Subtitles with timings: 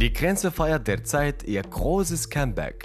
[0.00, 2.84] Die Grenze feiert derzeit ihr großes Comeback.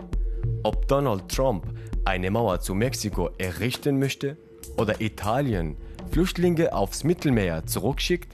[0.63, 1.67] Ob Donald Trump
[2.05, 4.35] eine Mauer zu Mexiko errichten möchte
[4.77, 5.77] oder Italien
[6.09, 8.33] Flüchtlinge aufs Mittelmeer zurückschickt?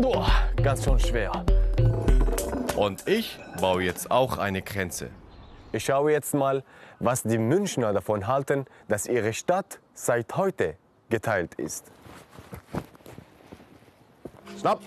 [0.00, 0.30] Boah,
[0.62, 1.44] ganz schön schwer.
[2.76, 5.10] Und ich baue jetzt auch eine Grenze.
[5.72, 6.64] Ich schaue jetzt mal,
[6.98, 10.76] was die Münchner davon halten, dass ihre Stadt seit heute
[11.10, 11.84] geteilt ist.
[14.58, 14.80] Stopp!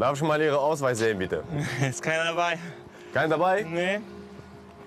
[0.00, 1.44] Darf ich mal Ihre Ausweis sehen, bitte?
[1.86, 2.58] Ist keiner dabei.
[3.12, 3.66] Keiner dabei?
[3.70, 4.00] Nee.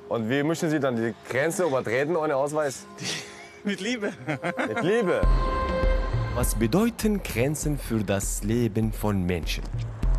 [0.09, 2.87] Und wie müssen Sie dann die Grenze übertreten ohne Ausweis?
[3.63, 4.11] Mit Liebe.
[4.67, 5.21] Mit Liebe.
[6.33, 9.63] Was bedeuten Grenzen für das Leben von Menschen?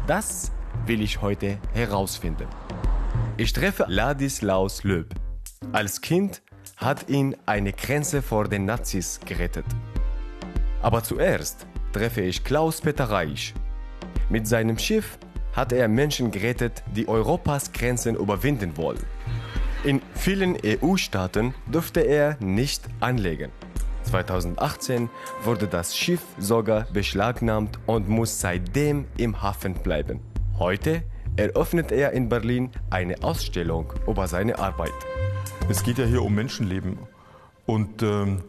[0.06, 0.52] Das
[0.86, 2.46] will ich heute herausfinden.
[3.36, 5.12] Ich treffe Ladislaus Löb.
[5.72, 6.40] Als Kind
[6.76, 9.66] hat ihn eine Grenze vor den Nazis gerettet.
[10.82, 13.54] Aber zuerst treffe ich Klaus-Peter Reich.
[14.30, 15.18] Mit seinem Schiff
[15.52, 19.04] hat er Menschen gerettet, die Europas Grenzen überwinden wollen.
[19.84, 23.52] In vielen EU-Staaten durfte er nicht anlegen.
[24.04, 25.10] 2018
[25.42, 30.20] wurde das Schiff sogar beschlagnahmt und muss seitdem im Hafen bleiben.
[30.58, 31.02] Heute
[31.36, 34.92] eröffnet er in Berlin eine Ausstellung über seine Arbeit.
[35.68, 36.98] Es geht ja hier um Menschenleben.
[37.66, 38.44] Und ähm,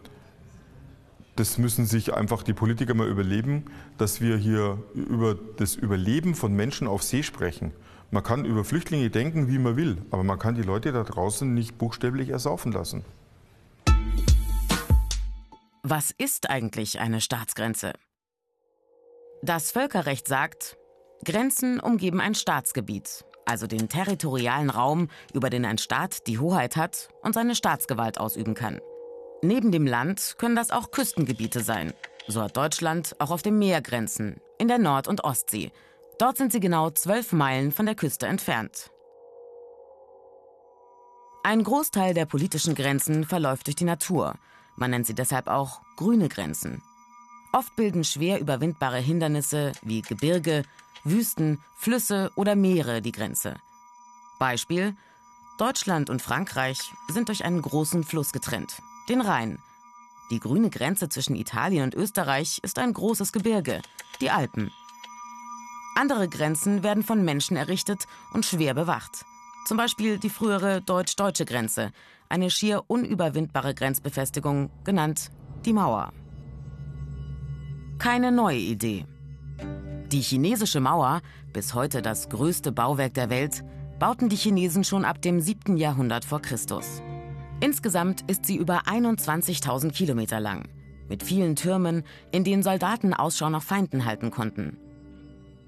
[1.36, 3.66] das müssen sich einfach die Politiker mal überleben,
[3.98, 7.74] dass wir hier über das Überleben von Menschen auf See sprechen.
[8.12, 11.54] Man kann über Flüchtlinge denken, wie man will, aber man kann die Leute da draußen
[11.54, 13.04] nicht buchstäblich ersaufen lassen.
[15.84, 17.94] Was ist eigentlich eine Staatsgrenze?
[19.44, 20.78] Das Völkerrecht sagt,
[21.26, 27.10] Grenzen umgeben ein Staatsgebiet, also den territorialen Raum, über den ein Staat die Hoheit hat
[27.22, 28.80] und seine Staatsgewalt ausüben kann.
[29.46, 31.94] Neben dem Land können das auch Küstengebiete sein.
[32.28, 35.72] So hat Deutschland auch auf dem Meer Grenzen, in der Nord- und Ostsee.
[36.18, 38.90] Dort sind sie genau zwölf Meilen von der Küste entfernt.
[41.44, 44.34] Ein Großteil der politischen Grenzen verläuft durch die Natur.
[44.78, 46.82] Man nennt sie deshalb auch grüne Grenzen.
[47.54, 50.64] Oft bilden schwer überwindbare Hindernisse wie Gebirge,
[51.04, 53.58] Wüsten, Flüsse oder Meere die Grenze.
[54.40, 54.96] Beispiel:
[55.60, 56.80] Deutschland und Frankreich
[57.10, 59.60] sind durch einen großen Fluss getrennt den Rhein.
[60.32, 63.82] Die grüne Grenze zwischen Italien und Österreich ist ein großes Gebirge,
[64.22, 64.72] die Alpen.
[65.96, 69.26] Andere Grenzen werden von Menschen errichtet und schwer bewacht.
[69.66, 71.92] Zum Beispiel die frühere deutsch-deutsche Grenze,
[72.28, 75.32] eine schier unüberwindbare Grenzbefestigung, genannt
[75.66, 76.12] die Mauer.
[77.98, 79.06] Keine neue Idee.
[80.12, 81.22] Die chinesische Mauer,
[81.54, 83.64] bis heute das größte Bauwerk der Welt,
[84.00, 85.78] bauten die Chinesen schon ab dem 7.
[85.78, 87.02] Jahrhundert vor Christus.
[87.62, 90.68] Insgesamt ist sie über 21.000 Kilometer lang,
[91.08, 94.78] mit vielen Türmen, in denen Soldaten Ausschau nach Feinden halten konnten.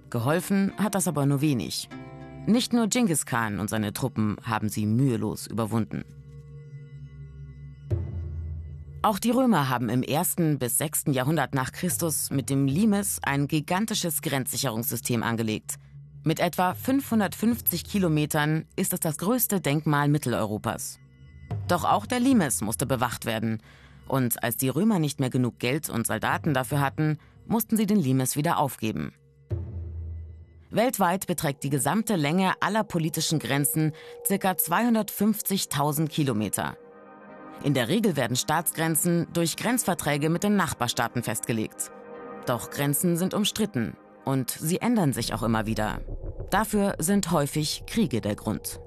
[0.10, 1.90] Geholfen hat das aber nur wenig.
[2.46, 6.04] Nicht nur Genghis Khan und seine Truppen haben sie mühelos überwunden.
[9.02, 10.58] Auch die Römer haben im 1.
[10.60, 11.06] bis 6.
[11.12, 15.76] Jahrhundert nach Christus mit dem Limes ein gigantisches Grenzsicherungssystem angelegt.
[16.24, 21.00] Mit etwa 550 Kilometern ist es das größte Denkmal Mitteleuropas.
[21.68, 23.62] Doch auch der Limes musste bewacht werden.
[24.08, 28.00] Und als die Römer nicht mehr genug Geld und Soldaten dafür hatten, mussten sie den
[28.00, 29.14] Limes wieder aufgeben.
[30.70, 33.94] Weltweit beträgt die gesamte Länge aller politischen Grenzen
[34.28, 34.52] ca.
[34.52, 36.78] 250.000 Kilometer.
[37.64, 41.92] In der Regel werden Staatsgrenzen durch Grenzverträge mit den Nachbarstaaten festgelegt.
[42.46, 46.02] Doch Grenzen sind umstritten und sie ändern sich auch immer wieder.
[46.50, 48.80] Dafür sind häufig Kriege der Grund.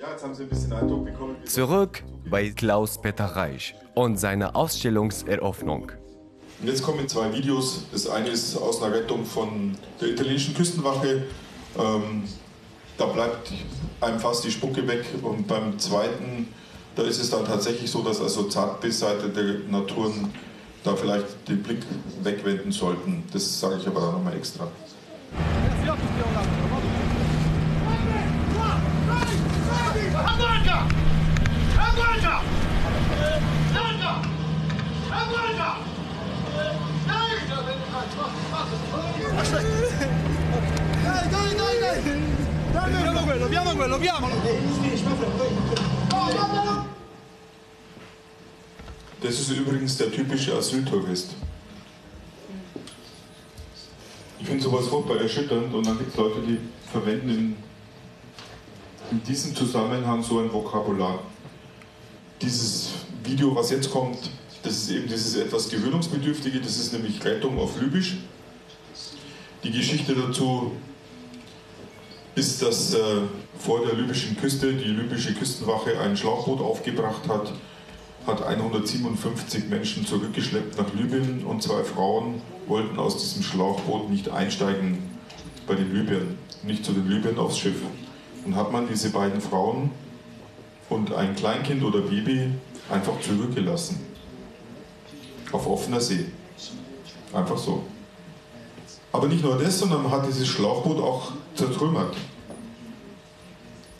[0.00, 1.36] Ja, jetzt haben Sie ein bisschen Eindruck bekommen.
[1.44, 5.92] Zurück bei Klaus-Peter Reich und seiner Ausstellungseröffnung.
[6.64, 7.82] Jetzt kommen zwei Videos.
[7.92, 11.24] Das eine ist aus einer Rettung von der italienischen Küstenwache.
[11.78, 12.24] Ähm,
[12.96, 13.52] da bleibt
[14.00, 15.04] einem fast die Spucke weg.
[15.20, 16.48] Und beim zweiten,
[16.96, 20.32] da ist es dann tatsächlich so, dass also zart beseitete Naturen
[20.82, 21.80] da vielleicht den Blick
[22.22, 23.24] wegwenden sollten.
[23.34, 24.66] Das sage ich aber dann nochmal extra.
[41.02, 42.00] Dai, dai, dai, dai!
[42.72, 44.34] Piano quello, piano quello, piamolo!
[49.20, 51.34] Das ist übrigens der typische Asyltourist.
[54.38, 56.58] Ich finde sowas furchtbar erschütternd und dann gibt es Leute, die
[56.90, 57.56] verwenden in
[59.10, 61.18] in diesem Zusammenhang so ein Vokabular.
[62.40, 62.90] Dieses
[63.24, 64.30] Video, was jetzt kommt,
[64.62, 68.18] das ist eben dieses etwas gewöhnungsbedürftige, das ist nämlich Rettung auf Libysch.
[69.64, 70.72] Die Geschichte dazu
[72.34, 72.98] ist, dass äh,
[73.58, 77.52] vor der libyschen Küste die libysche Küstenwache ein Schlauchboot aufgebracht hat,
[78.26, 84.98] hat 157 Menschen zurückgeschleppt nach Libyen und zwei Frauen wollten aus diesem Schlauchboot nicht einsteigen
[85.66, 87.76] bei den Libyern, nicht zu den Libyern aufs Schiff.
[88.44, 89.90] Und hat man diese beiden Frauen
[90.88, 92.52] und ein Kleinkind oder Baby
[92.90, 94.09] einfach zurückgelassen.
[95.52, 96.26] Auf offener See.
[97.32, 97.82] Einfach so.
[99.12, 102.16] Aber nicht nur das, sondern man hat dieses Schlauchboot auch zertrümmert.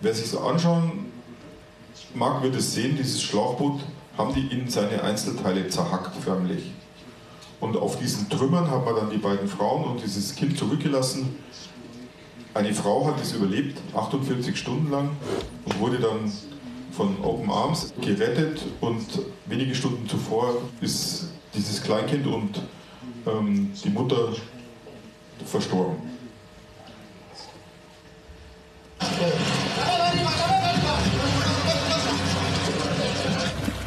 [0.00, 1.06] Wer sich so anschauen
[2.14, 3.80] mag, wird es sehen, dieses Schlauchboot
[4.16, 6.70] haben die in seine Einzelteile zerhackt förmlich.
[7.60, 11.36] Und auf diesen Trümmern hat man dann die beiden Frauen und dieses Kind zurückgelassen.
[12.54, 15.10] Eine Frau hat es überlebt, 48 Stunden lang,
[15.64, 16.32] und wurde dann
[16.92, 18.64] von Open Arms gerettet.
[18.80, 19.06] Und
[19.46, 22.62] wenige Stunden zuvor ist dieses Kleinkind und
[23.26, 24.34] ähm, die Mutter
[25.46, 25.96] verstorben.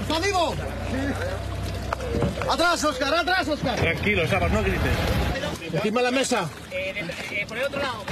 [0.02, 0.56] ¡Está vivo!
[2.52, 3.14] ¡Atrás, Oscar!
[3.14, 3.76] ¡Atrás, Oscar!
[3.80, 4.82] Tranquilo, Sabas, no grites.
[5.72, 6.50] Encima de la mesa.
[7.48, 8.04] por el otro lado.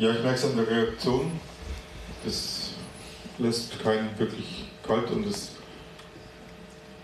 [0.00, 1.30] Ja, ich merke es an der Reaktion.
[2.24, 2.70] Das
[3.36, 5.50] lässt keinen wirklich kalt und es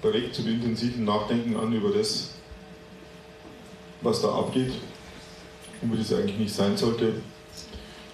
[0.03, 2.31] regt zum intensiven Nachdenken an über das,
[4.01, 4.73] was da abgeht
[5.83, 7.21] und wie das eigentlich nicht sein sollte.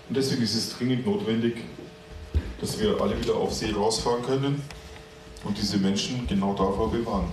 [0.08, 1.58] Und deswegen ist es dringend notwendig,
[2.60, 4.62] dass wir alle wieder auf See rausfahren können
[5.44, 7.32] und diese Menschen genau davor bewahren.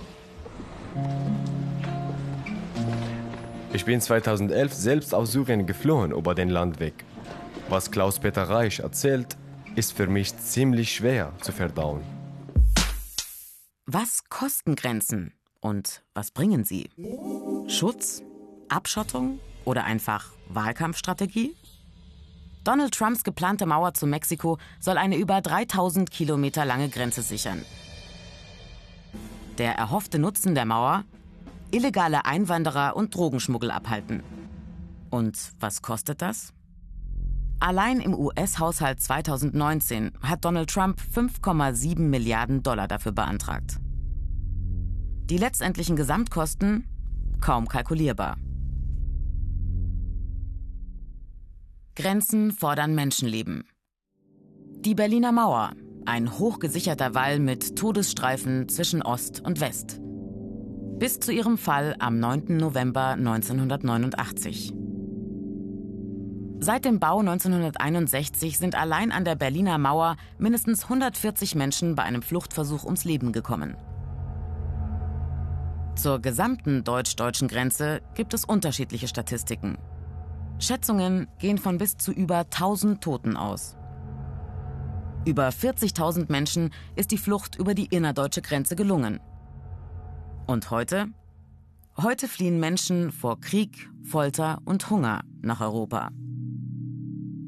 [3.72, 7.09] Ich bin 2011 selbst aus Syrien geflohen über den Landweg.
[7.70, 9.36] Was Klaus-Peter Reich erzählt,
[9.76, 12.02] ist für mich ziemlich schwer zu verdauen.
[13.86, 16.90] Was kosten Grenzen und was bringen sie?
[17.68, 18.24] Schutz,
[18.68, 21.54] Abschottung oder einfach Wahlkampfstrategie?
[22.64, 27.64] Donald Trumps geplante Mauer zu Mexiko soll eine über 3000 Kilometer lange Grenze sichern.
[29.58, 31.04] Der erhoffte Nutzen der Mauer?
[31.70, 34.24] Illegale Einwanderer und Drogenschmuggel abhalten.
[35.10, 36.52] Und was kostet das?
[37.62, 43.76] Allein im US-Haushalt 2019 hat Donald Trump 5,7 Milliarden Dollar dafür beantragt.
[45.28, 46.88] Die letztendlichen Gesamtkosten
[47.40, 48.38] kaum kalkulierbar.
[51.94, 53.64] Grenzen fordern Menschenleben.
[54.80, 55.72] Die Berliner Mauer,
[56.06, 60.00] ein hochgesicherter Wall mit Todesstreifen zwischen Ost und West.
[60.98, 62.56] Bis zu ihrem Fall am 9.
[62.56, 64.79] November 1989.
[66.62, 72.20] Seit dem Bau 1961 sind allein an der Berliner Mauer mindestens 140 Menschen bei einem
[72.20, 73.78] Fluchtversuch ums Leben gekommen.
[75.96, 79.78] Zur gesamten deutsch-deutschen Grenze gibt es unterschiedliche Statistiken.
[80.58, 83.78] Schätzungen gehen von bis zu über 1000 Toten aus.
[85.24, 89.18] Über 40.000 Menschen ist die Flucht über die innerdeutsche Grenze gelungen.
[90.46, 91.06] Und heute?
[91.96, 96.10] Heute fliehen Menschen vor Krieg, Folter und Hunger nach Europa.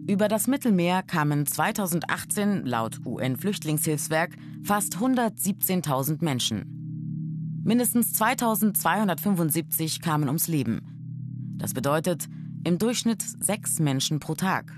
[0.08, 7.62] Über das Mittelmeer kamen 2018 laut UN-Flüchtlingshilfswerk fast 117.000 Menschen.
[7.64, 11.54] Mindestens 2275 kamen ums Leben.
[11.56, 12.26] Das bedeutet
[12.64, 14.76] im Durchschnitt sechs Menschen pro Tag.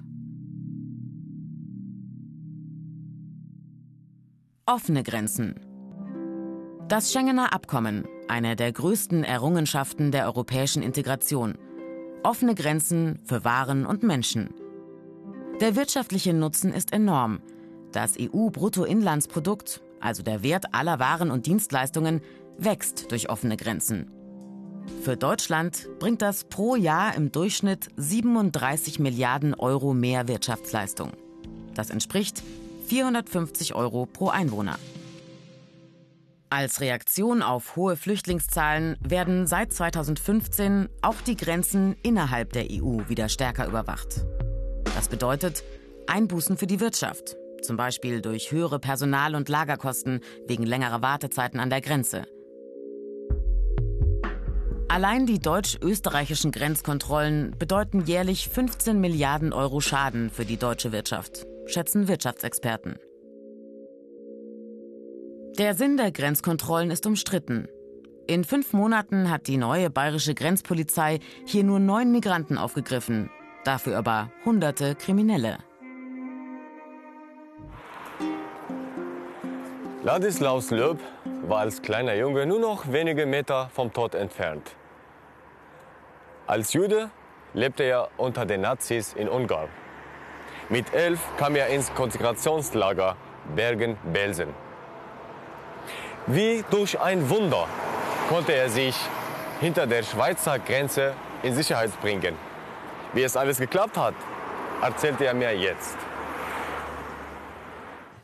[4.66, 5.54] Offene Grenzen.
[6.88, 11.54] Das Schengener Abkommen, eine der größten Errungenschaften der europäischen Integration.
[12.22, 14.50] Offene Grenzen für Waren und Menschen–
[15.60, 17.40] der wirtschaftliche Nutzen ist enorm.
[17.92, 22.20] Das EU-Bruttoinlandsprodukt, also der Wert aller Waren und Dienstleistungen,
[22.58, 24.10] wächst durch offene Grenzen.
[25.02, 31.12] Für Deutschland bringt das pro Jahr im Durchschnitt 37 Milliarden Euro mehr Wirtschaftsleistung.
[31.74, 32.42] Das entspricht
[32.88, 34.78] 450 Euro pro Einwohner.
[36.50, 43.28] Als Reaktion auf hohe Flüchtlingszahlen werden seit 2015 auch die Grenzen innerhalb der EU wieder
[43.28, 44.24] stärker überwacht.
[44.94, 45.64] Das bedeutet
[46.06, 51.70] Einbußen für die Wirtschaft, zum Beispiel durch höhere Personal- und Lagerkosten wegen längerer Wartezeiten an
[51.70, 52.26] der Grenze.
[54.88, 62.06] Allein die deutsch-österreichischen Grenzkontrollen bedeuten jährlich 15 Milliarden Euro Schaden für die deutsche Wirtschaft, schätzen
[62.06, 63.00] Wirtschaftsexperten.
[65.58, 67.66] Der Sinn der Grenzkontrollen ist umstritten.
[68.28, 73.30] In fünf Monaten hat die neue bayerische Grenzpolizei hier nur neun Migranten aufgegriffen,
[73.64, 75.58] dafür aber hunderte Kriminelle.
[80.02, 81.00] Ladislaus Löb
[81.48, 84.76] war als kleiner Junge nur noch wenige Meter vom Tod entfernt.
[86.46, 87.10] Als Jude
[87.54, 89.68] lebte er unter den Nazis in Ungarn.
[90.68, 93.16] Mit elf kam er ins Konzentrationslager
[93.54, 94.48] Bergen-Belsen.
[96.26, 97.66] Wie durch ein Wunder
[98.28, 98.96] konnte er sich
[99.60, 102.34] hinter der Schweizer Grenze in Sicherheit bringen.
[103.14, 104.14] Wie es alles geklappt hat,
[104.82, 105.96] erzählt er mir jetzt.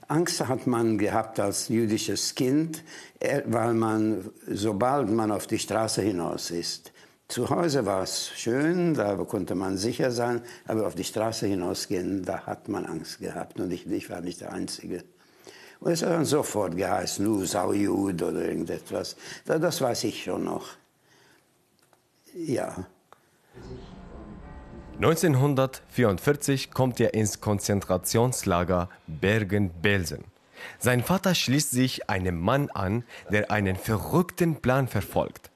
[0.09, 2.83] Angst hat man gehabt als jüdisches Kind,
[3.21, 6.93] äh, weil man, sobald man auf die Straße hinaus ist,
[7.29, 12.25] zu Hause war es schön, da konnte man sicher sein, aber auf die Straße hinausgehen,
[12.25, 15.05] da hat man Angst gehabt und ich, ich war nicht der Einzige.
[15.79, 19.15] Und es hat dann sofort geheißen, du Saujud oder irgendetwas.
[19.45, 20.71] Das weiß ich schon noch.
[22.35, 22.85] Ja.
[25.00, 30.25] 1944 kommt er ins Konzentrationslager Bergen-Belsen.
[30.78, 35.50] Sein Vater schließt sich einem Mann an, der einen verrückten Plan verfolgt.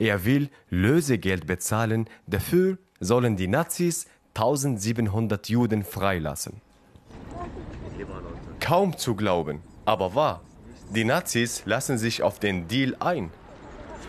[0.00, 6.60] Er will Lösegeld bezahlen, dafür sollen die Nazis 1700 Juden freilassen.
[8.58, 10.42] Kaum zu glauben, aber wahr.
[10.92, 13.30] Die Nazis lassen sich auf den Deal ein.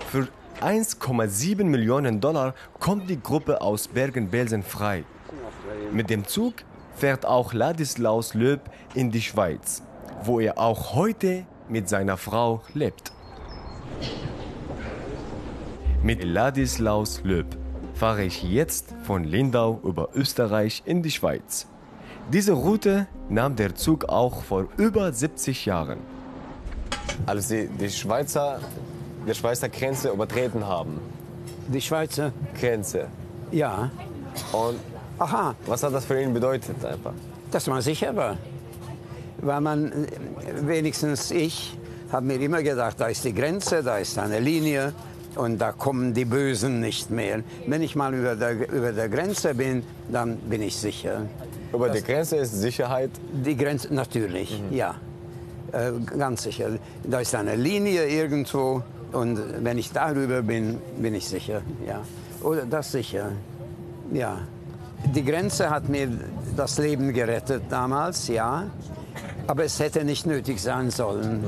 [0.10, 0.27] Für
[0.62, 5.06] 1,7 Millionen Dollar kommt die Gruppe aus Bergen-Belsen frei.
[5.92, 6.56] Mit dem Zug
[6.96, 8.62] fährt auch Ladislaus Löb
[8.94, 9.84] in die Schweiz,
[10.24, 13.13] wo er auch heute mit seiner Frau lebt.
[16.04, 17.58] Mit Ladislaus Löb
[17.94, 21.68] fahre ich jetzt von Lindau über Österreich in die Schweiz.
[22.32, 26.00] Diese Route nahm der Zug auch vor über 70 Jahren.
[27.25, 28.60] Als sie die Schweizer,
[29.28, 31.00] die Schweizer Grenze übertreten haben.
[31.68, 32.32] Die Schweizer?
[32.60, 33.08] Grenze.
[33.52, 33.92] Ja.
[34.52, 34.80] Und
[35.20, 37.14] Aha, was hat das für ihn bedeutet einfach?
[37.52, 38.38] dass man sicher war.
[39.42, 40.08] Weil man,
[40.62, 41.78] wenigstens ich,
[42.12, 44.94] habe mir immer gedacht, da ist die Grenze, da ist eine Linie
[45.36, 47.42] und da kommen die Bösen nicht mehr.
[47.68, 51.22] Wenn ich mal über der, über der Grenze bin, dann bin ich sicher.
[51.74, 53.12] Über die Grenze ist Sicherheit.
[53.32, 54.96] Die Grenze, natürlich, ja.
[55.72, 56.70] Äh, ganz sicher.
[57.04, 62.01] Da ist eine Linie irgendwo und wenn ich darüber bin, bin ich sicher, ja.
[62.42, 63.32] Oder das sicher,
[64.12, 64.39] ja.
[65.06, 66.10] Die Grenze hat mir
[66.56, 68.66] das Leben gerettet damals, ja.
[69.48, 71.44] Aber es hätte nicht nötig sein sollen.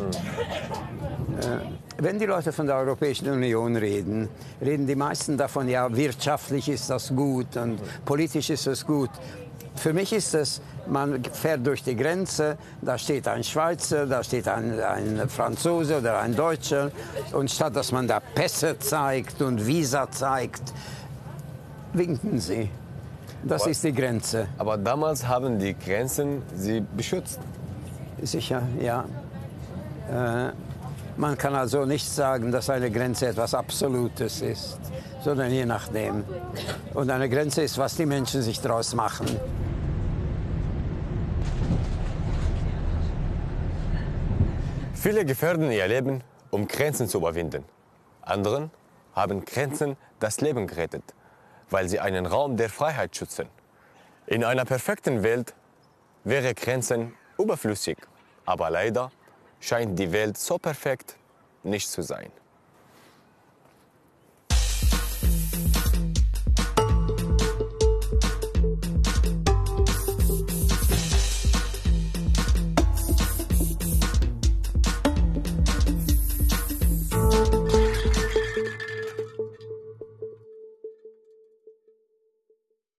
[1.39, 4.27] Äh, wenn die Leute von der Europäischen Union reden,
[4.59, 9.11] reden die meisten davon, ja, wirtschaftlich ist das gut und politisch ist das gut.
[9.75, 14.47] Für mich ist es, man fährt durch die Grenze, da steht ein Schweizer, da steht
[14.47, 16.91] ein, ein Franzose oder ein Deutscher
[17.33, 20.73] und statt dass man da Pässe zeigt und Visa zeigt,
[21.93, 22.69] winken sie.
[23.43, 24.47] Das ist die Grenze.
[24.57, 27.39] Aber damals haben die Grenzen sie beschützt.
[28.21, 29.05] Sicher, ja.
[30.11, 30.51] Äh,
[31.17, 34.79] man kann also nicht sagen, dass eine Grenze etwas Absolutes ist,
[35.23, 36.23] sondern je nachdem.
[36.93, 39.27] Und eine Grenze ist, was die Menschen sich daraus machen.
[44.93, 47.65] Viele gefährden ihr Leben, um Grenzen zu überwinden.
[48.21, 48.69] Anderen
[49.15, 51.03] haben Grenzen das Leben gerettet,
[51.69, 53.47] weil sie einen Raum der Freiheit schützen.
[54.27, 55.55] In einer perfekten Welt
[56.23, 57.97] wäre Grenzen überflüssig,
[58.45, 59.11] aber leider
[59.61, 61.15] scheint die Welt so perfekt
[61.63, 62.31] nicht zu sein.